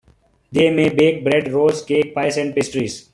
They 0.51 0.71
may 0.71 0.89
bake 0.89 1.23
bread, 1.23 1.53
rolls, 1.53 1.85
cakes, 1.85 2.09
pies, 2.15 2.37
and 2.37 2.55
pastries. 2.55 3.07